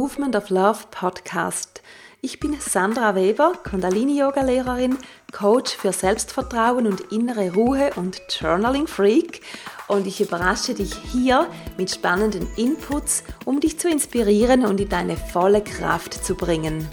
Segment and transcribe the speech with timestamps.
[0.00, 1.82] Movement of Love Podcast.
[2.22, 4.96] Ich bin Sandra Weber, Kundalini-Yoga-Lehrerin,
[5.30, 9.42] Coach für Selbstvertrauen und innere Ruhe und Journaling-Freak
[9.88, 15.18] und ich überrasche dich hier mit spannenden Inputs, um dich zu inspirieren und in deine
[15.18, 16.88] volle Kraft zu bringen.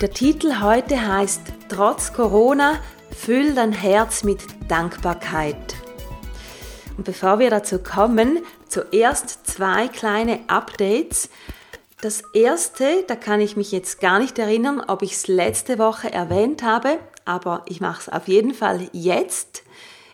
[0.00, 2.78] Der Titel heute heißt Trotz Corona,
[3.10, 5.74] füll dein Herz mit Dankbarkeit.
[6.96, 11.28] Und bevor wir dazu kommen, zuerst zwei kleine Updates.
[12.02, 16.12] Das erste, da kann ich mich jetzt gar nicht erinnern, ob ich es letzte Woche
[16.12, 19.62] erwähnt habe, aber ich mache es auf jeden Fall jetzt.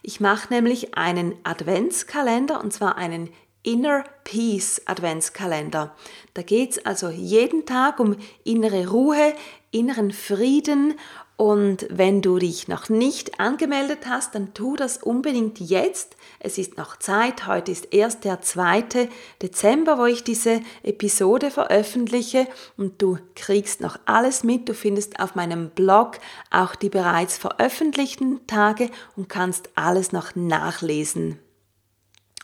[0.03, 3.31] Ich mache nämlich einen Adventskalender und zwar einen
[3.63, 5.97] Inner Peace Adventskalender.
[6.35, 9.33] Da geht es also jeden Tag um innere Ruhe,
[9.71, 10.93] inneren Frieden
[11.39, 16.18] und wenn du dich noch nicht angemeldet hast, dann tu das unbedingt jetzt.
[16.41, 17.47] Es ist noch Zeit.
[17.47, 19.09] Heute ist erst der 2.
[19.43, 24.69] Dezember, wo ich diese Episode veröffentliche und du kriegst noch alles mit.
[24.69, 26.19] Du findest auf meinem Blog
[26.51, 31.41] auch die bereits veröffentlichten Tage und kannst alles noch nachlesen.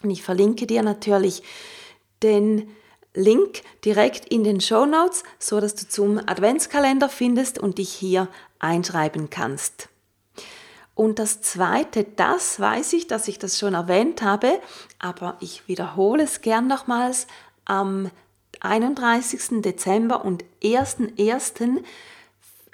[0.03, 1.43] Und ich verlinke dir natürlich
[2.23, 2.69] den
[3.15, 8.29] Link direkt in den Show Notes, so dass du zum Adventskalender findest und dich hier
[8.59, 9.89] einschreiben kannst.
[10.95, 14.61] Und das zweite, das weiß ich, dass ich das schon erwähnt habe,
[14.99, 17.27] aber ich wiederhole es gern nochmals.
[17.65, 18.11] Am
[18.61, 19.63] 31.
[19.63, 21.83] Dezember und 1.1.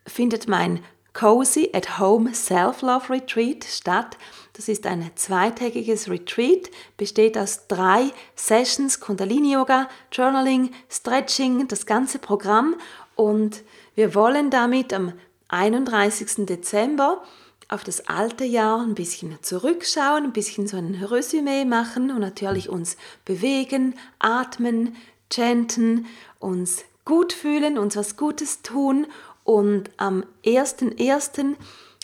[0.06, 4.16] findet mein Cozy at Home Self-Love Retreat statt.
[4.52, 12.18] Das ist ein zweitägiges Retreat, besteht aus drei Sessions, Kundalini Yoga, Journaling, Stretching, das ganze
[12.18, 12.76] Programm.
[13.16, 13.62] Und
[13.94, 15.14] wir wollen damit am
[15.48, 16.46] 31.
[16.46, 17.22] Dezember
[17.70, 22.68] auf das alte Jahr ein bisschen zurückschauen, ein bisschen so ein Resümee machen und natürlich
[22.68, 24.96] uns bewegen, atmen,
[25.32, 26.06] chanten,
[26.40, 29.06] uns gut fühlen, uns was Gutes tun
[29.44, 31.54] und am 1.1.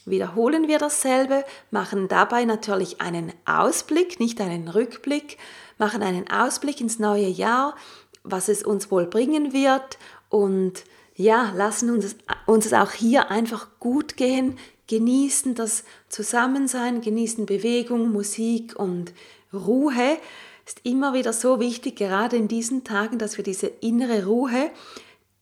[0.04, 5.36] wiederholen wir dasselbe, machen dabei natürlich einen Ausblick, nicht einen Rückblick,
[5.78, 7.74] machen einen Ausblick ins neue Jahr,
[8.22, 9.98] was es uns wohl bringen wird
[10.28, 10.84] und
[11.16, 18.12] ja, lassen uns, uns es auch hier einfach gut gehen, genießen das Zusammensein, genießen Bewegung,
[18.12, 19.12] Musik und
[19.52, 20.18] Ruhe.
[20.64, 24.70] Ist immer wieder so wichtig, gerade in diesen Tagen, dass wir diese innere Ruhe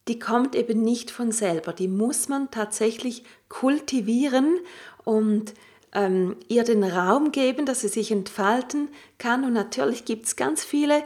[0.09, 1.72] die kommt eben nicht von selber.
[1.72, 4.59] Die muss man tatsächlich kultivieren
[5.05, 5.55] und
[5.93, 8.88] ähm, ihr den Raum geben, dass sie sich entfalten
[9.19, 9.44] kann.
[9.44, 11.03] Und natürlich gibt es ganz viele,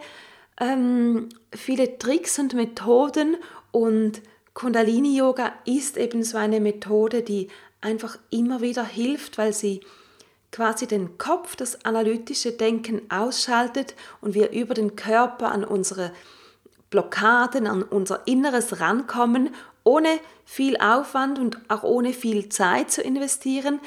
[0.60, 3.36] ähm, viele Tricks und Methoden
[3.70, 4.22] und
[4.54, 7.48] Kundalini-Yoga ist eben so eine Methode, die
[7.80, 9.80] einfach immer wieder hilft, weil sie
[10.50, 16.12] quasi den Kopf, das analytische Denken ausschaltet und wir über den Körper an unsere
[16.90, 19.50] Blockaden an unser Inneres rankommen,
[19.84, 20.08] ohne
[20.44, 23.80] viel Aufwand und auch ohne viel Zeit zu investieren.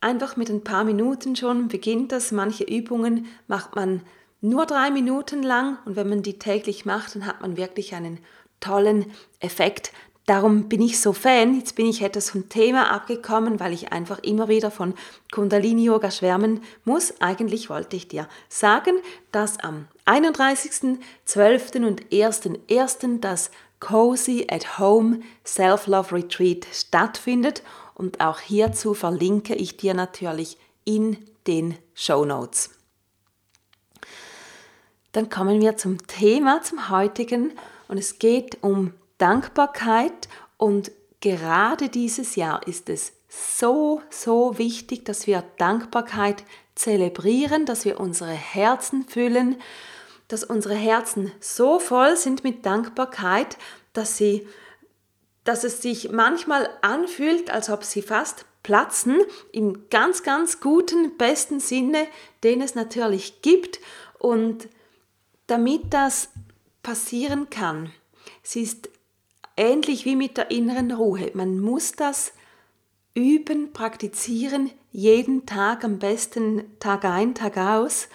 [0.00, 2.32] Einfach mit ein paar Minuten schon beginnt das.
[2.32, 4.02] Manche Übungen macht man
[4.40, 8.18] nur drei Minuten lang und wenn man die täglich macht, dann hat man wirklich einen
[8.58, 9.92] tollen Effekt.
[10.26, 11.56] Darum bin ich so Fan.
[11.56, 14.94] Jetzt bin ich etwas vom Thema abgekommen, weil ich einfach immer wieder von
[15.32, 17.20] Kundalini Yoga schwärmen muss.
[17.20, 18.94] Eigentlich wollte ich dir sagen,
[19.32, 21.84] dass am 31.12.
[21.84, 23.20] und 1.1.
[23.20, 23.50] das
[23.80, 31.16] Cozy at Home Self-Love Retreat stattfindet und auch hierzu verlinke ich dir natürlich in
[31.48, 32.70] den Show Notes.
[35.10, 37.52] Dann kommen wir zum Thema, zum heutigen
[37.88, 45.26] und es geht um Dankbarkeit und gerade dieses Jahr ist es so, so wichtig, dass
[45.26, 46.44] wir Dankbarkeit
[46.74, 49.56] zelebrieren, dass wir unsere Herzen füllen,
[50.28, 53.56] dass unsere Herzen so voll sind mit Dankbarkeit,
[53.92, 54.46] dass sie
[55.44, 59.18] dass es sich manchmal anfühlt, als ob sie fast platzen,
[59.50, 62.06] im ganz, ganz guten, besten Sinne,
[62.44, 63.80] den es natürlich gibt.
[64.18, 64.68] Und
[65.48, 66.28] damit das
[66.82, 67.92] passieren kann,
[68.44, 68.88] es ist
[69.56, 71.30] ähnlich wie mit der inneren Ruhe.
[71.34, 72.32] Man muss das
[73.14, 78.08] üben, praktizieren, jeden Tag, am besten Tag ein, Tag aus.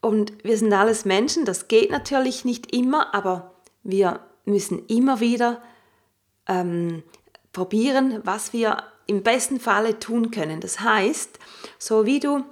[0.00, 5.62] Und wir sind alles Menschen, das geht natürlich nicht immer, aber wir müssen immer wieder
[6.46, 7.02] ähm,
[7.52, 10.60] probieren, was wir im besten Falle tun können.
[10.60, 11.38] Das heißt,
[11.78, 12.44] so wie du,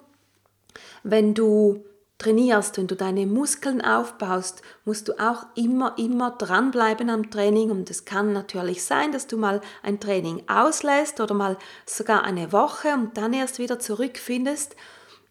[1.03, 1.85] wenn du
[2.19, 7.70] trainierst, wenn du deine Muskeln aufbaust, musst du auch immer, immer dranbleiben am Training.
[7.70, 11.56] Und es kann natürlich sein, dass du mal ein Training auslässt oder mal
[11.87, 14.76] sogar eine Woche und dann erst wieder zurückfindest.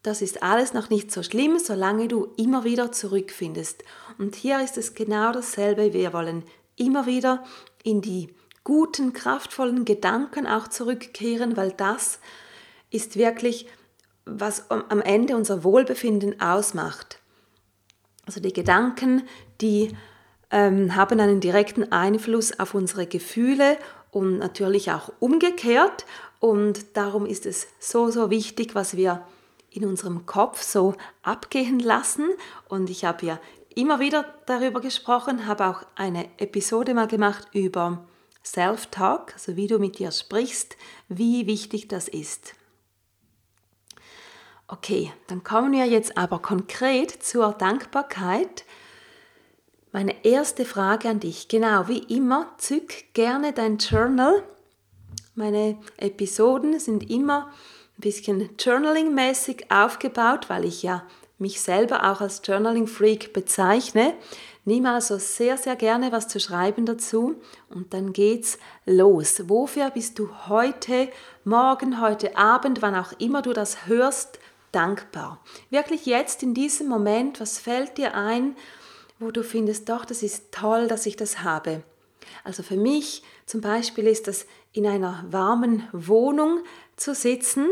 [0.04, 3.84] das ist alles noch nicht so schlimm, solange du immer wieder zurückfindest.
[4.18, 5.92] Und hier ist es genau dasselbe.
[5.92, 6.44] Wir wollen
[6.78, 7.44] immer wieder
[7.84, 8.34] in die
[8.64, 12.20] guten, kraftvollen Gedanken auch zurückkehren, weil das
[12.90, 13.68] ist wirklich,
[14.28, 17.20] was am Ende unser Wohlbefinden ausmacht.
[18.26, 19.24] Also die Gedanken,
[19.62, 19.96] die
[20.52, 23.78] ähm, haben einen direkten Einfluss auf unsere Gefühle
[24.12, 26.06] und natürlich auch umgekehrt.
[26.40, 29.26] Und darum ist es so, so wichtig, was wir
[29.70, 32.30] in unserem Kopf so abgehen lassen.
[32.68, 33.40] Und ich habe ja
[33.76, 38.06] immer wieder darüber gesprochen, habe auch eine Episode mal gemacht über
[38.44, 40.78] Self-Talk, also wie du mit dir sprichst,
[41.10, 42.56] wie wichtig das ist.
[44.70, 48.66] Okay, dann kommen wir jetzt aber konkret zur Dankbarkeit.
[49.94, 54.44] Meine erste Frage an dich, genau wie immer, zück gerne dein Journal.
[55.36, 57.54] Meine Episoden sind immer
[57.98, 61.04] ein bisschen Journaling-mäßig aufgebaut, weil ich ja
[61.38, 64.16] mich selber auch als Journaling-Freak bezeichne.
[64.66, 67.36] Nimm also sehr, sehr gerne was zu schreiben dazu
[67.70, 69.48] und dann geht's los.
[69.48, 71.08] Wofür bist du heute,
[71.46, 74.40] morgen, heute Abend, wann auch immer du das hörst,
[74.78, 75.44] dankbar?
[75.72, 78.56] Wirklich jetzt in diesem Moment, was fällt dir ein,
[79.20, 81.84] wo du findest, doch, das ist toll, dass ich das habe?
[82.44, 86.60] Also für mich zum Beispiel ist das in einer warmen Wohnung
[86.96, 87.68] zu sitzen.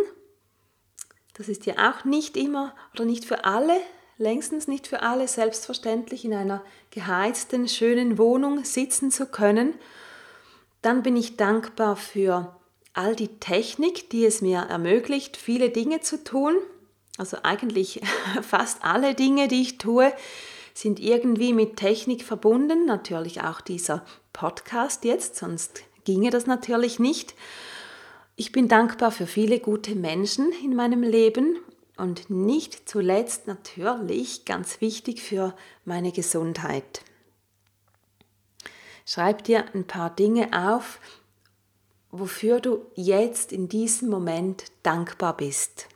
[1.35, 3.79] Das ist ja auch nicht immer oder nicht für alle,
[4.17, 9.75] längstens nicht für alle selbstverständlich in einer geheizten, schönen Wohnung sitzen zu können.
[10.81, 12.55] Dann bin ich dankbar für
[12.93, 16.55] all die Technik, die es mir ermöglicht, viele Dinge zu tun.
[17.17, 18.01] Also eigentlich
[18.41, 20.11] fast alle Dinge, die ich tue,
[20.73, 22.85] sind irgendwie mit Technik verbunden.
[22.85, 27.33] Natürlich auch dieser Podcast jetzt, sonst ginge das natürlich nicht.
[28.35, 31.57] Ich bin dankbar für viele gute Menschen in meinem Leben
[31.95, 37.01] und nicht zuletzt natürlich ganz wichtig für meine Gesundheit.
[39.05, 40.99] Schreib dir ein paar Dinge auf,
[42.11, 45.87] wofür du jetzt in diesem Moment dankbar bist.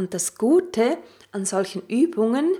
[0.00, 0.96] Und das Gute
[1.30, 2.54] an solchen Übungen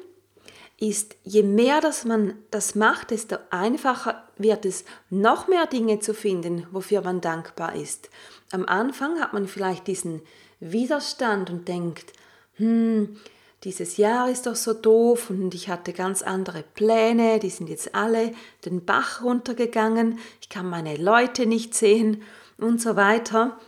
[0.78, 6.12] ist, je mehr dass man das macht, desto einfacher wird es, noch mehr Dinge zu
[6.12, 8.10] finden, wofür man dankbar ist.
[8.52, 10.20] Am Anfang hat man vielleicht diesen
[10.60, 12.12] Widerstand und denkt,
[12.56, 13.16] hm,
[13.64, 17.94] dieses Jahr ist doch so doof und ich hatte ganz andere Pläne, die sind jetzt
[17.94, 18.34] alle
[18.66, 22.22] den Bach runtergegangen, ich kann meine Leute nicht sehen
[22.58, 23.58] und so weiter.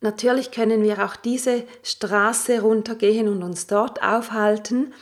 [0.00, 4.94] Natürlich können wir auch diese Straße runtergehen und uns dort aufhalten,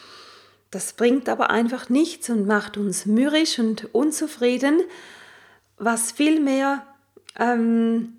[0.71, 4.83] das bringt aber einfach nichts und macht uns mürrisch und unzufrieden,
[5.79, 6.87] was vielmehr
[7.39, 8.19] ähm,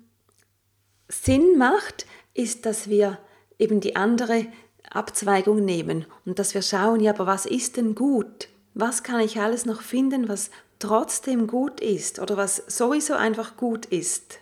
[1.08, 3.18] Sinn macht, ist, dass wir
[3.58, 4.46] eben die andere
[4.90, 8.48] Abzweigung nehmen und dass wir schauen, ja, aber was ist denn gut?
[8.74, 13.86] Was kann ich alles noch finden, was trotzdem gut ist oder was sowieso einfach gut
[13.86, 14.39] ist?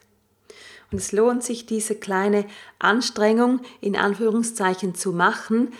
[0.90, 2.46] Und es lohnt sich, diese kleine
[2.78, 5.72] Anstrengung in Anführungszeichen zu machen,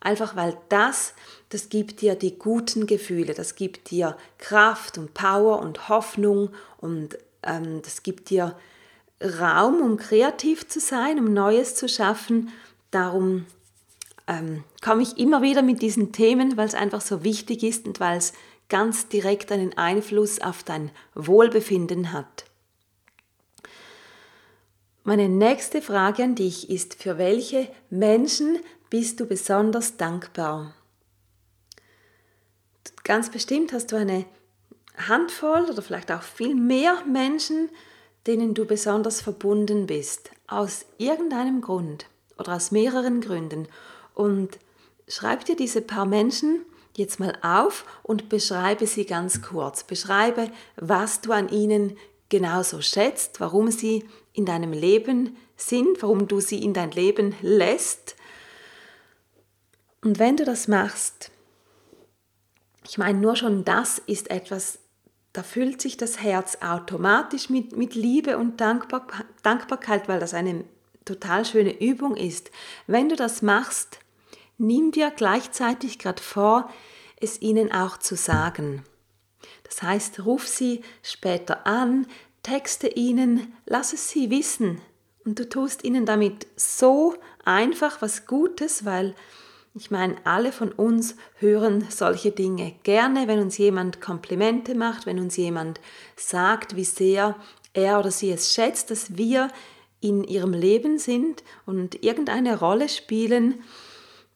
[0.00, 1.14] einfach weil das
[1.52, 7.18] das gibt dir die guten Gefühle, das gibt dir Kraft und Power und Hoffnung und
[7.42, 8.56] ähm, das gibt dir
[9.22, 12.48] Raum, um kreativ zu sein, um Neues zu schaffen.
[12.90, 13.44] Darum
[14.26, 18.00] ähm, komme ich immer wieder mit diesen Themen, weil es einfach so wichtig ist und
[18.00, 18.32] weil es
[18.70, 22.46] ganz direkt einen Einfluss auf dein Wohlbefinden hat.
[25.04, 30.74] Meine nächste Frage an dich ist, für welche Menschen bist du besonders dankbar?
[33.02, 34.24] Ganz bestimmt hast du eine
[34.96, 37.68] Handvoll oder vielleicht auch viel mehr Menschen,
[38.28, 42.06] denen du besonders verbunden bist, aus irgendeinem Grund
[42.38, 43.66] oder aus mehreren Gründen.
[44.14, 44.56] Und
[45.08, 46.64] schreib dir diese paar Menschen
[46.96, 49.82] jetzt mal auf und beschreibe sie ganz kurz.
[49.82, 51.96] Beschreibe, was du an ihnen
[52.28, 58.16] genauso schätzt, warum sie in deinem Leben sind, warum du sie in dein Leben lässt.
[60.02, 61.30] Und wenn du das machst,
[62.84, 64.78] ich meine, nur schon das ist etwas,
[65.32, 69.06] da füllt sich das Herz automatisch mit, mit Liebe und Dankbar,
[69.42, 70.64] Dankbarkeit, weil das eine
[71.04, 72.50] total schöne Übung ist.
[72.86, 74.00] Wenn du das machst,
[74.58, 76.70] nimm dir gleichzeitig gerade vor,
[77.20, 78.84] es ihnen auch zu sagen.
[79.64, 82.06] Das heißt, ruf sie später an,
[82.42, 84.80] texte ihnen, lass es sie wissen.
[85.24, 89.14] Und du tust ihnen damit so einfach was Gutes, weil
[89.74, 95.18] ich meine, alle von uns hören solche Dinge gerne, wenn uns jemand Komplimente macht, wenn
[95.18, 95.80] uns jemand
[96.16, 97.36] sagt, wie sehr
[97.72, 99.48] er oder sie es schätzt, dass wir
[100.00, 103.62] in ihrem Leben sind und irgendeine Rolle spielen.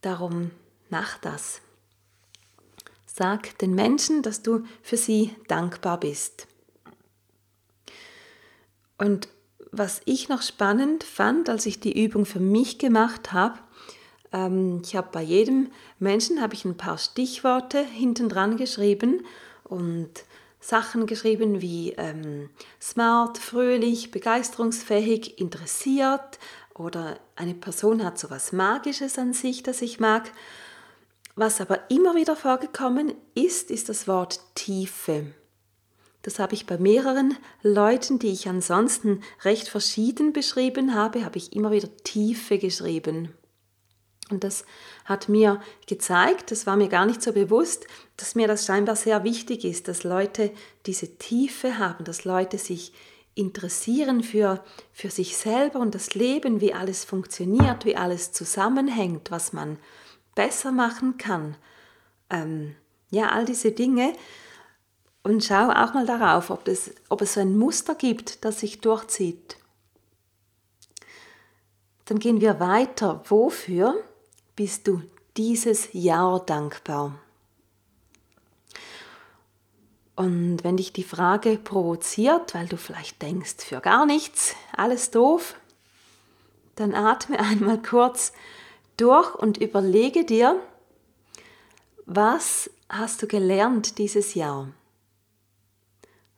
[0.00, 0.52] Darum
[0.88, 1.60] mach das.
[3.04, 6.46] Sag den Menschen, dass du für sie dankbar bist.
[8.98, 9.28] Und
[9.72, 13.58] was ich noch spannend fand, als ich die Übung für mich gemacht habe,
[14.32, 19.24] ähm, ich habe bei jedem Menschen habe ich ein paar Stichworte hinten dran geschrieben
[19.64, 20.10] und
[20.60, 22.50] Sachen geschrieben wie ähm,
[22.80, 26.38] smart, fröhlich, begeisterungsfähig, interessiert
[26.74, 30.30] oder eine Person hat so was Magisches an sich, das ich mag.
[31.34, 35.26] Was aber immer wieder vorgekommen ist, ist das Wort Tiefe.
[36.26, 41.52] Das habe ich bei mehreren Leuten, die ich ansonsten recht verschieden beschrieben habe, habe ich
[41.52, 43.32] immer wieder Tiefe geschrieben.
[44.28, 44.64] Und das
[45.04, 49.22] hat mir gezeigt, das war mir gar nicht so bewusst, dass mir das scheinbar sehr
[49.22, 50.50] wichtig ist, dass Leute
[50.86, 52.92] diese Tiefe haben, dass Leute sich
[53.36, 59.52] interessieren für, für sich selber und das Leben, wie alles funktioniert, wie alles zusammenhängt, was
[59.52, 59.78] man
[60.34, 61.56] besser machen kann.
[62.30, 62.74] Ähm,
[63.10, 64.12] ja, all diese Dinge.
[65.26, 68.80] Und schau auch mal darauf, ob, das, ob es so ein Muster gibt, das sich
[68.80, 69.56] durchzieht.
[72.04, 73.24] Dann gehen wir weiter.
[73.24, 74.04] Wofür
[74.54, 75.02] bist du
[75.36, 77.18] dieses Jahr dankbar?
[80.14, 85.56] Und wenn dich die Frage provoziert, weil du vielleicht denkst, für gar nichts, alles doof,
[86.76, 88.32] dann atme einmal kurz
[88.96, 90.54] durch und überlege dir,
[92.04, 94.68] was hast du gelernt dieses Jahr?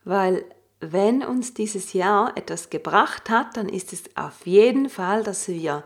[0.09, 0.47] Weil
[0.81, 5.85] wenn uns dieses Jahr etwas gebracht hat, dann ist es auf jeden Fall, dass wir,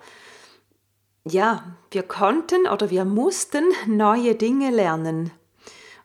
[1.25, 5.33] ja, wir konnten oder wir mussten neue Dinge lernen.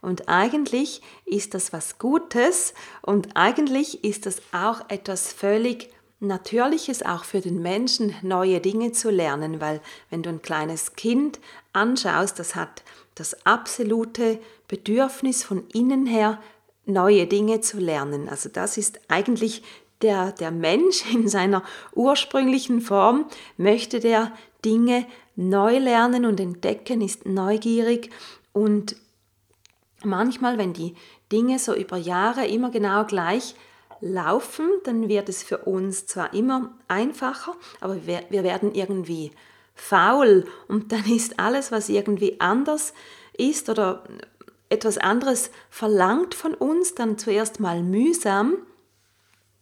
[0.02, 7.24] Und eigentlich ist das was Gutes und eigentlich ist das auch etwas völlig Natürliches auch
[7.24, 11.40] für den Menschen, neue Dinge zu lernen, weil wenn du ein kleines Kind
[11.72, 12.84] anschaust, das hat
[13.14, 16.40] das absolute Bedürfnis von innen her,
[16.88, 18.30] neue Dinge zu lernen.
[18.30, 19.64] Also das ist eigentlich
[20.02, 21.64] der, der Mensch in seiner
[21.94, 23.26] ursprünglichen Form,
[23.58, 24.32] möchte der
[24.64, 28.10] Dinge neu lernen und entdecken, ist neugierig
[28.54, 28.96] und
[30.04, 30.96] manchmal, wenn die
[31.32, 33.56] Dinge so über Jahre immer genau gleich
[34.00, 39.32] laufen, dann wird es für uns zwar immer einfacher, aber wir, wir werden irgendwie
[39.76, 42.94] faul und dann ist alles, was irgendwie anders
[43.38, 44.04] ist oder
[44.70, 48.58] etwas anderes verlangt von uns, dann zuerst mal mühsam,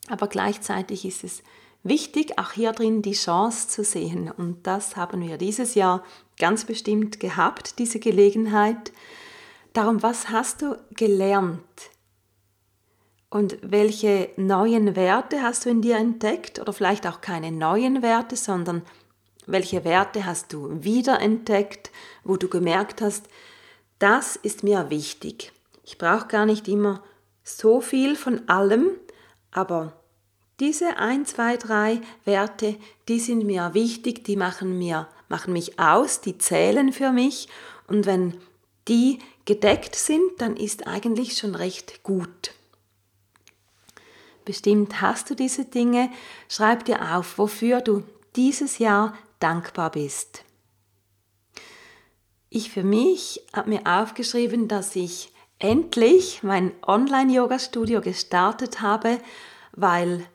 [0.08, 1.44] aber gleichzeitig ist es
[1.84, 4.32] wichtig, auch hier drin die Chance zu sehen.
[4.32, 6.04] Und das haben wir dieses Jahr
[6.38, 8.92] ganz bestimmt gehabt, diese Gelegenheit.
[9.74, 11.64] Darum, was hast du gelernt
[13.30, 16.60] und welche neuen Werte hast du in dir entdeckt?
[16.60, 18.84] Oder vielleicht auch keine neuen Werte, sondern
[19.48, 21.92] welche Werte hast du wiederentdeckt,
[22.24, 23.28] wo du gemerkt hast,
[24.00, 25.52] das ist mir wichtig.
[25.84, 27.04] Ich brauche gar nicht immer
[27.44, 28.90] so viel von allem,
[29.52, 29.94] aber
[30.60, 32.75] diese 1, 2, 3 Werte,
[33.08, 37.50] die sind mir wichtig, die machen, mir, machen mich aus, die zählen für mich.
[37.88, 38.38] Und wenn
[38.88, 42.54] die gedeckt sind, dann ist eigentlich schon recht gut.
[44.46, 46.10] Bestimmt hast du diese Dinge.
[46.48, 48.04] Schreib dir auf, wofür du
[48.36, 50.44] dieses Jahr dankbar bist.
[52.50, 59.20] Ich für mich habe mir aufgeschrieben, dass ich endlich mein Online-Yoga-Studio gestartet habe,
[59.74, 60.25] weil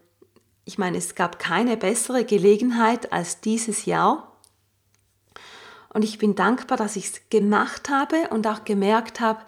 [0.65, 4.37] ich meine, es gab keine bessere Gelegenheit als dieses Jahr.
[5.93, 9.41] Und ich bin dankbar, dass ich es gemacht habe und auch gemerkt habe,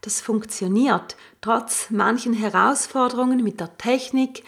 [0.00, 4.42] das funktioniert, trotz manchen Herausforderungen mit der Technik,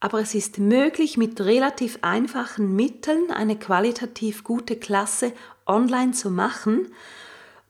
[0.00, 5.32] aber es ist möglich, mit relativ einfachen Mitteln eine qualitativ gute Klasse
[5.68, 6.88] online zu machen.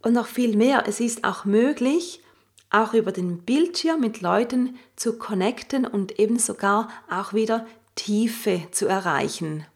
[0.00, 2.22] Und noch viel mehr, es ist auch möglich,
[2.70, 8.86] auch über den Bildschirm mit Leuten zu connecten und eben sogar auch wieder Tiefe zu
[8.86, 9.66] erreichen.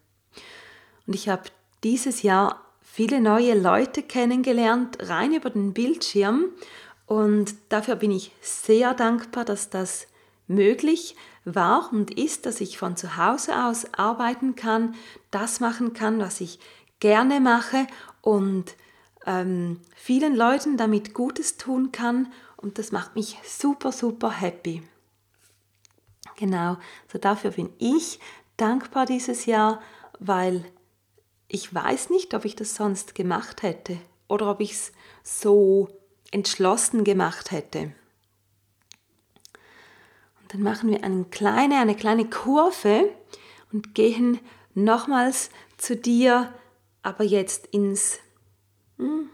[1.07, 1.43] Und ich habe
[1.83, 6.45] dieses Jahr viele neue Leute kennengelernt, rein über den Bildschirm.
[7.07, 10.07] Und dafür bin ich sehr dankbar, dass das
[10.47, 14.95] möglich war und ist, dass ich von zu Hause aus arbeiten kann,
[15.31, 16.61] das machen kann, was ich
[17.01, 17.87] gerne mache
[18.23, 18.75] und
[19.27, 22.33] ähm, vielen Leuten damit Gutes tun kann.
[22.57, 24.83] Und das macht mich super, super happy.
[26.37, 26.79] Genau,
[27.13, 28.19] so dafür bin ich
[28.57, 29.83] dankbar dieses Jahr,
[30.19, 30.65] weil
[31.49, 33.99] ich weiß nicht, ob ich das sonst gemacht hätte
[34.29, 35.89] oder ob ich es so
[36.31, 37.93] entschlossen gemacht hätte.
[40.41, 43.11] Und dann machen wir eine kleine, eine kleine Kurve
[43.73, 44.41] und gehen
[44.75, 46.53] nochmals zu dir,
[47.03, 48.19] aber jetzt ins,
[48.99, 49.31] hm,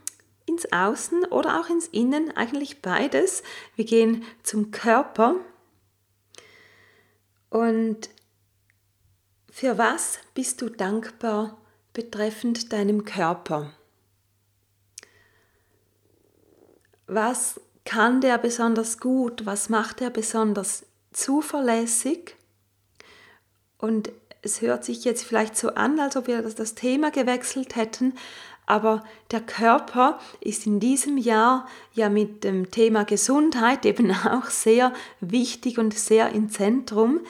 [0.46, 3.42] ins Außen oder auch ins Innen, eigentlich beides.
[3.76, 5.36] Wir gehen zum Körper.
[7.50, 8.10] Und
[9.50, 11.58] für was bist du dankbar
[11.92, 13.72] betreffend deinem Körper?
[17.06, 19.46] Was kann der besonders gut?
[19.46, 22.36] Was macht er besonders zuverlässig?
[23.78, 24.10] Und
[24.42, 28.14] es hört sich jetzt vielleicht so an, als ob wir das Thema gewechselt hätten,
[28.68, 34.92] aber der Körper ist in diesem Jahr ja mit dem Thema Gesundheit eben auch sehr
[35.20, 37.20] wichtig und sehr im Zentrum.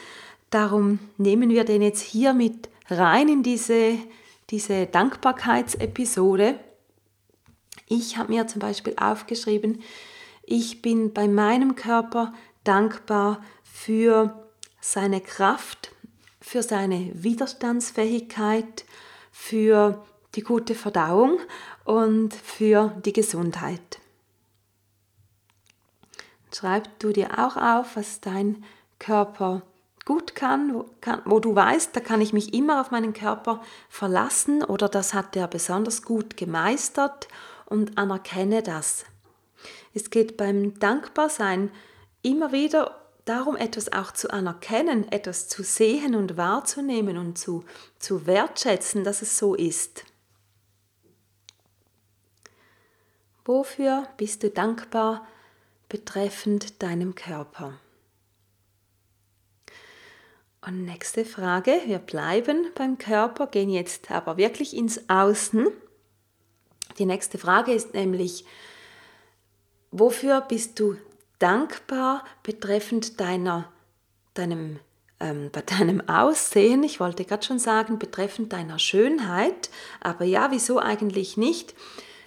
[0.51, 3.99] Darum nehmen wir den jetzt hier mit rein in diese,
[4.51, 6.59] diese Dankbarkeitsepisode.
[7.87, 9.81] Ich habe mir zum Beispiel aufgeschrieben,
[10.43, 12.33] ich bin bei meinem Körper
[12.65, 14.49] dankbar für
[14.81, 15.93] seine Kraft,
[16.49, 18.87] für seine Widerstandsfähigkeit,
[19.31, 20.03] für
[20.35, 21.41] die gute Verdauung
[21.85, 23.99] und für die Gesundheit.
[26.55, 28.65] Schreib du dir auch auf, was dein
[28.99, 29.61] Körper
[30.07, 33.61] gut kann wo, kann, wo du weißt, da kann ich mich immer auf meinen Körper
[33.91, 37.29] verlassen oder das hat er besonders gut gemeistert
[37.67, 39.05] und anerkenne das.
[39.93, 41.71] Es geht beim Dankbarsein
[42.23, 47.65] immer wieder darum, etwas auch zu anerkennen, etwas zu sehen und wahrzunehmen und zu,
[47.99, 50.05] zu wertschätzen, dass es so ist.
[53.45, 55.27] Wofür bist du dankbar
[55.89, 57.79] betreffend deinem Körper?
[60.61, 65.69] Und nächste Frage, wir bleiben beim Körper, gehen jetzt aber wirklich ins Außen.
[66.99, 68.45] Die nächste Frage ist nämlich,
[69.91, 70.99] wofür bist du
[71.39, 73.71] dankbar betreffend deiner,
[74.35, 74.79] deinem,
[75.21, 76.83] ähm, bei deinem Aussehen?
[76.83, 79.71] Ich wollte gerade schon sagen, betreffend deiner Schönheit,
[80.01, 81.75] aber ja, wieso eigentlich nicht?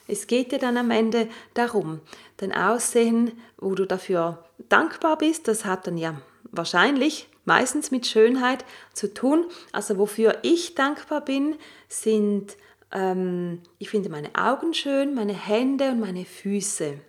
[0.07, 2.01] Es geht dir dann am Ende darum,
[2.37, 6.19] dein Aussehen, wo du dafür dankbar bist, das hat dann ja
[6.51, 9.45] wahrscheinlich meistens mit Schönheit zu tun.
[9.71, 11.55] Also wofür ich dankbar bin,
[11.87, 12.57] sind,
[12.91, 16.99] ähm, ich finde meine Augen schön, meine Hände und meine Füße.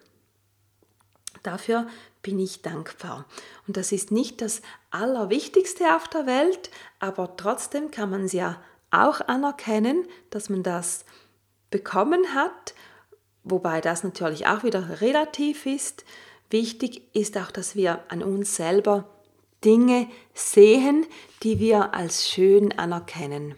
[1.43, 1.87] Dafür
[2.23, 3.27] bin ich dankbar.
[3.67, 8.61] Und das ist nicht das Allerwichtigste auf der Welt, aber trotzdem kann man es ja
[8.91, 11.05] auch anerkennen, dass man das
[11.71, 12.75] bekommen hat,
[13.43, 16.05] wobei das natürlich auch wieder relativ ist.
[16.51, 19.09] Wichtig ist auch, dass wir an uns selber
[19.65, 21.07] Dinge sehen,
[21.43, 23.55] die wir als schön anerkennen.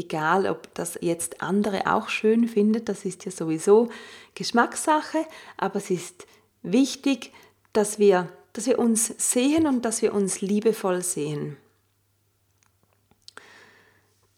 [0.00, 3.90] Egal, ob das jetzt andere auch schön findet, das ist ja sowieso
[4.34, 5.26] Geschmackssache,
[5.58, 6.26] aber es ist
[6.62, 7.34] wichtig,
[7.74, 11.58] dass wir, dass wir uns sehen und dass wir uns liebevoll sehen.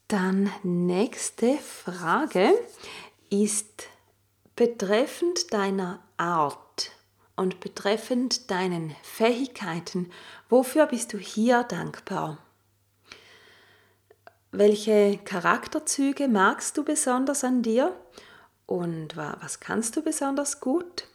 [0.09, 2.53] Dann nächste Frage
[3.31, 3.87] ist
[4.57, 6.90] betreffend deiner Art
[7.37, 10.11] und betreffend deinen Fähigkeiten,
[10.48, 12.38] wofür bist du hier dankbar?
[14.55, 17.97] Welche Charakterzüge magst du besonders an dir
[18.67, 21.09] und was kannst du besonders gut?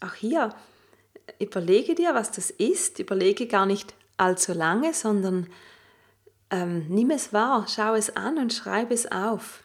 [0.00, 0.54] Auch hier
[1.38, 2.98] überlege dir, was das ist.
[2.98, 5.46] Überlege gar nicht allzu lange, sondern
[6.50, 9.62] ähm, nimm es wahr, schau es an und schreibe es auf.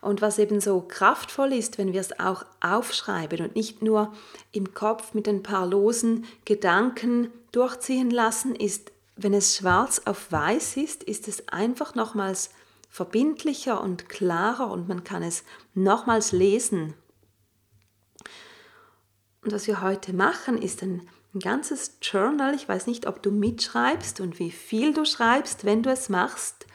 [0.00, 4.14] Und was eben so kraftvoll ist, wenn wir es auch aufschreiben und nicht nur
[4.52, 10.76] im Kopf mit ein paar losen Gedanken durchziehen lassen, ist, wenn es schwarz auf weiß
[10.76, 12.50] ist, ist es einfach nochmals
[12.88, 16.94] verbindlicher und klarer und man kann es nochmals lesen.
[19.42, 22.54] Und was wir heute machen, ist ein, ein ganzes Journal.
[22.54, 26.66] Ich weiß nicht, ob du mitschreibst und wie viel du schreibst, wenn du es machst.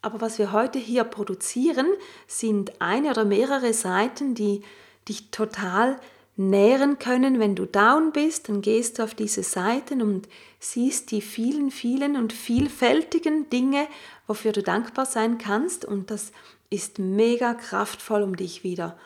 [0.00, 1.86] Aber was wir heute hier produzieren,
[2.26, 4.62] sind eine oder mehrere Seiten, die
[5.08, 5.98] dich total
[6.38, 7.38] nähren können.
[7.40, 10.28] Wenn du down bist, dann gehst du auf diese Seiten und
[10.60, 13.86] siehst die vielen, vielen und vielfältigen Dinge,
[14.26, 15.84] wofür du dankbar sein kannst.
[15.84, 16.32] Und das
[16.70, 18.96] ist mega kraftvoll, um dich wieder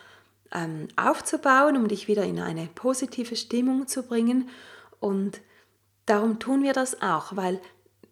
[0.53, 4.51] ähm, aufzubauen, um dich wieder in eine positive Stimmung zu bringen.
[5.01, 5.41] Und
[6.07, 7.61] darum tun wir das auch, weil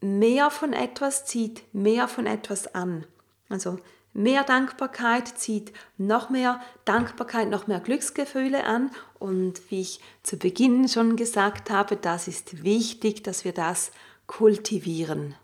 [0.00, 3.04] mehr von etwas zieht mehr von etwas an.
[3.50, 3.78] Also
[4.12, 8.90] mehr Dankbarkeit zieht noch mehr Dankbarkeit, noch mehr Glücksgefühle an.
[9.18, 13.92] Und wie ich zu Beginn schon gesagt habe, das ist wichtig, dass wir das
[14.26, 15.34] kultivieren.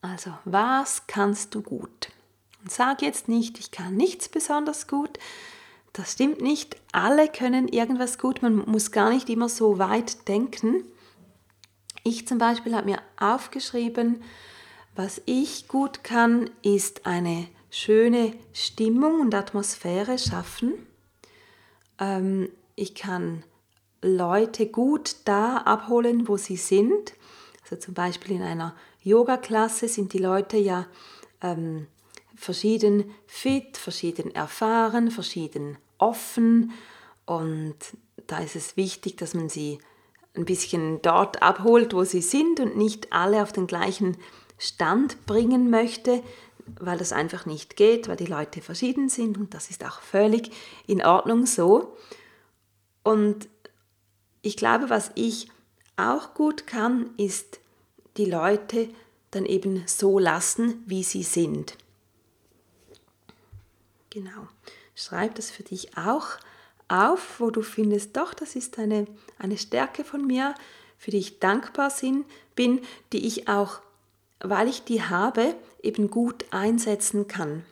[0.00, 2.08] Also, was kannst du gut?
[2.62, 5.18] Und sag jetzt nicht, ich kann nichts besonders gut.
[5.92, 6.76] Das stimmt nicht.
[6.92, 8.42] Alle können irgendwas gut.
[8.42, 10.84] Man muss gar nicht immer so weit denken.
[12.02, 14.22] Ich zum Beispiel habe mir aufgeschrieben,
[14.94, 20.74] was ich gut kann, ist eine schöne Stimmung und Atmosphäre schaffen.
[21.98, 23.44] Ähm, ich kann
[24.02, 27.14] Leute gut da abholen, wo sie sind.
[27.62, 30.86] Also zum Beispiel in einer Yoga-Klasse sind die Leute ja
[31.40, 31.86] ähm,
[32.34, 36.72] verschieden fit, verschieden erfahren, verschieden offen
[37.24, 37.76] und
[38.26, 39.78] da ist es wichtig, dass man sie
[40.34, 44.16] ein bisschen dort abholt, wo sie sind und nicht alle auf den gleichen
[44.62, 46.22] Stand bringen möchte,
[46.78, 50.50] weil das einfach nicht geht, weil die Leute verschieden sind und das ist auch völlig
[50.86, 51.96] in Ordnung so.
[53.02, 53.48] Und
[54.42, 55.48] ich glaube, was ich
[55.96, 57.60] auch gut kann, ist
[58.16, 58.88] die Leute
[59.32, 61.76] dann eben so lassen, wie sie sind.
[64.10, 64.46] Genau.
[64.94, 66.36] Schreib das für dich auch
[66.88, 69.06] auf, wo du findest, doch, das ist eine,
[69.38, 70.54] eine Stärke von mir,
[70.98, 71.90] für die ich dankbar
[72.54, 72.80] bin,
[73.12, 73.80] die ich auch,
[74.42, 77.64] weil ich die habe, eben gut einsetzen kann.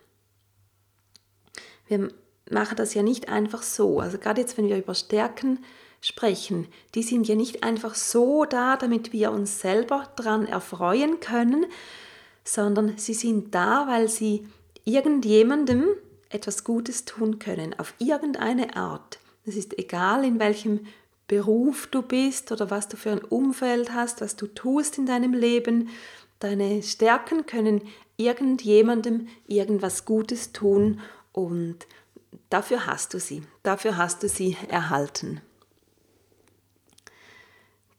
[1.87, 2.09] Wir
[2.51, 4.01] machen das ja nicht einfach so.
[4.01, 5.65] Also gerade jetzt, wenn wir über Stärken
[6.01, 11.67] sprechen, die sind ja nicht einfach so da, damit wir uns selber daran erfreuen können,
[12.45, 14.47] sondern sie sind da, weil sie
[14.85, 15.85] irgendjemandem
[16.31, 19.19] etwas Gutes tun können, auf irgendeine Art.
[19.45, 20.87] Es ist egal, in welchem
[21.27, 25.33] Beruf du bist oder was du für ein Umfeld hast, was du tust in deinem
[25.33, 25.89] Leben.
[26.41, 27.83] Deine Stärken können
[28.17, 31.01] irgendjemandem irgendwas Gutes tun
[31.33, 31.87] und
[32.49, 35.41] dafür hast du sie, dafür hast du sie erhalten.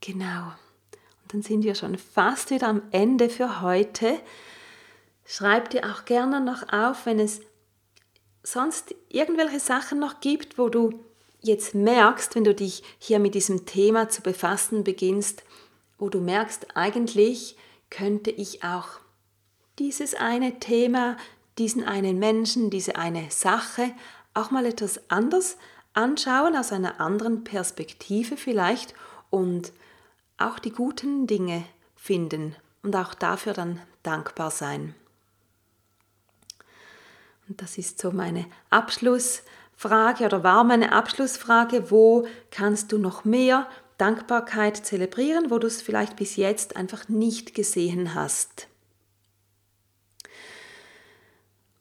[0.02, 0.48] Genau.
[1.22, 4.20] Und dann sind wir schon fast wieder am Ende für heute.
[5.24, 7.42] Schreib dir auch gerne noch auf, wenn es
[8.44, 11.06] sonst irgendwelche Sachen noch gibt, wo du
[11.42, 15.44] jetzt merkst, wenn du dich hier mit diesem Thema zu befassen beginnst,
[16.00, 17.56] wo du merkst, eigentlich
[17.92, 18.88] könnte ich auch
[19.78, 21.18] dieses eine Thema,
[21.60, 23.92] diesen einen Menschen, diese eine Sache
[24.34, 25.58] auch mal etwas anders
[25.94, 28.96] anschauen, aus einer anderen Perspektive vielleicht
[29.30, 29.72] und
[30.38, 31.64] auch die guten Dinge
[31.96, 34.96] finden und auch dafür dann dankbar sein.
[37.48, 43.68] Und das ist so meine Abschlussfrage oder war meine Abschlussfrage, wo kannst du noch mehr
[44.02, 48.68] Dankbarkeit zelebrieren, wo du es vielleicht bis jetzt einfach nicht gesehen hast.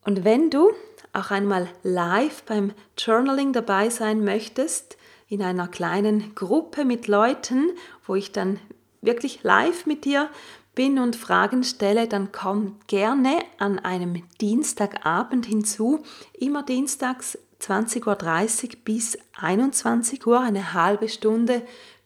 [0.05, 0.71] Und wenn du
[1.15, 7.71] auch einmal live beim Journaling dabei sein möchtest, in einer kleinen Gruppe mit Leuten,
[8.05, 8.59] wo ich dann
[9.01, 10.29] wirklich live mit dir
[10.75, 16.03] bin und Fragen stelle, dann komm gerne an einem Dienstagabend hinzu.
[16.35, 21.63] Immer dienstags 20.30 Uhr bis 21 Uhr, eine halbe Stunde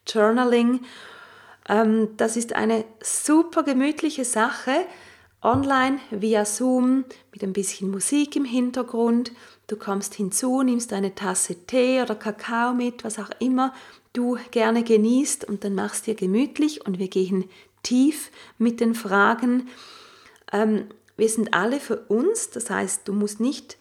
[0.07, 0.81] Journaling.
[1.67, 4.85] Ähm, das ist eine super gemütliche Sache.
[5.41, 9.31] Online via Zoom mit ein bisschen Musik im Hintergrund
[9.67, 13.73] Du kommst hinzu, nimmst eine Tasse Tee oder Kakao mit, was auch immer
[14.13, 17.45] du gerne genießt und dann machst dir gemütlich und wir gehen
[17.81, 19.67] tief mit den Fragen.
[20.53, 20.85] Ähm,
[21.17, 23.77] wir sind alle für uns, das heißt, du musst nicht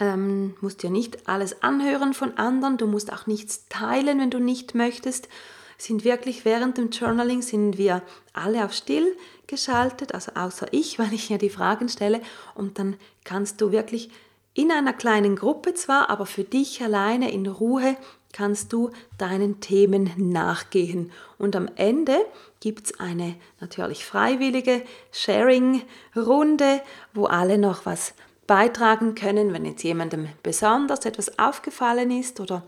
[0.00, 4.38] ähm, musst dir nicht alles anhören von anderen, du musst auch nichts teilen, wenn du
[4.38, 5.28] nicht möchtest.
[5.76, 11.12] Sind wirklich während dem Journaling sind wir alle auf still geschaltet, also außer ich, weil
[11.12, 12.20] ich ja die Fragen stelle
[12.54, 14.10] und dann kannst du wirklich
[14.54, 17.96] in einer kleinen Gruppe zwar, aber für dich alleine in Ruhe
[18.32, 21.12] kannst du deinen Themen nachgehen.
[21.38, 22.16] Und am Ende
[22.60, 24.82] gibt es eine natürlich freiwillige
[25.12, 26.82] Sharing-Runde,
[27.14, 28.14] wo alle noch was
[28.48, 32.64] beitragen können, wenn jetzt jemandem besonders etwas aufgefallen ist oder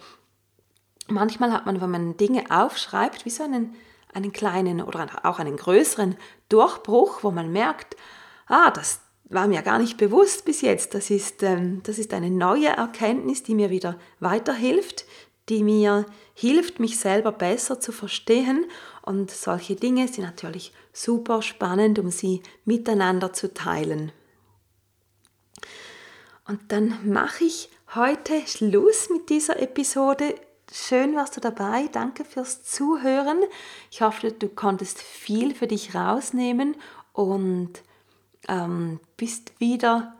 [1.08, 3.74] manchmal hat man, wenn man Dinge aufschreibt, wie so einen,
[4.14, 6.14] einen kleinen oder auch einen größeren
[6.48, 7.96] Durchbruch, wo man merkt,
[8.46, 10.92] ah, das, war mir gar nicht bewusst bis jetzt.
[10.94, 15.06] Das ist, ähm, das ist eine neue Erkenntnis, die mir wieder weiterhilft,
[15.48, 18.66] die mir hilft, mich selber besser zu verstehen.
[19.02, 24.12] Und solche Dinge sind natürlich super spannend, um sie miteinander zu teilen.
[26.46, 30.34] Und dann mache ich heute Schluss mit dieser Episode.
[30.72, 31.88] Schön warst du dabei.
[31.92, 33.40] Danke fürs Zuhören.
[33.90, 36.76] Ich hoffe, du konntest viel für dich rausnehmen
[37.12, 37.82] und
[38.48, 40.14] ähm, bist wieder,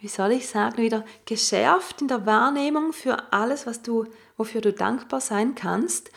[0.00, 4.72] wie soll ich sagen, wieder geschärft in der Wahrnehmung für alles, was du, wofür du
[4.72, 6.10] dankbar sein kannst.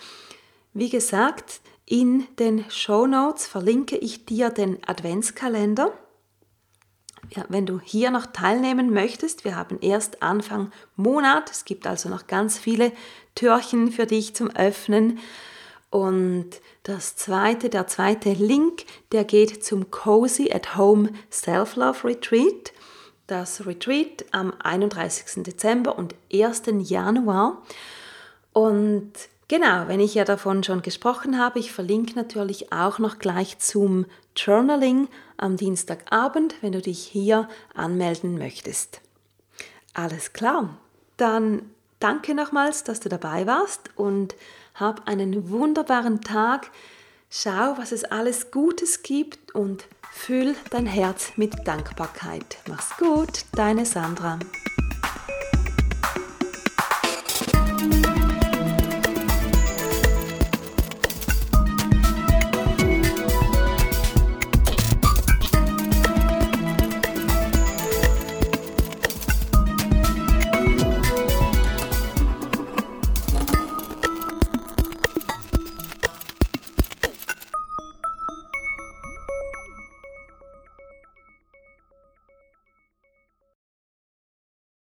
[0.73, 5.93] Wie gesagt, in den Show Notes verlinke ich dir den Adventskalender.
[7.31, 12.09] Ja, wenn du hier noch teilnehmen möchtest, wir haben erst Anfang Monat, es gibt also
[12.09, 12.91] noch ganz viele
[13.35, 15.19] Türchen für dich zum Öffnen.
[15.89, 16.49] Und
[16.83, 22.73] das zweite, der zweite Link, der geht zum Cozy at Home Self-Love Retreat.
[23.27, 25.43] Das Retreat am 31.
[25.43, 26.63] Dezember und 1.
[26.79, 27.63] Januar.
[28.53, 29.13] Und
[29.47, 34.05] genau, wenn ich ja davon schon gesprochen habe, ich verlinke natürlich auch noch gleich zum
[34.35, 39.01] Journaling am Dienstagabend, wenn du dich hier anmelden möchtest.
[39.93, 40.77] Alles klar.
[41.17, 41.61] Dann
[41.99, 44.35] danke nochmals, dass du dabei warst und
[44.73, 46.69] hab einen wunderbaren Tag.
[47.29, 52.57] Schau, was es alles Gutes gibt und füll dein Herz mit Dankbarkeit.
[52.67, 54.39] Mach's gut, deine Sandra.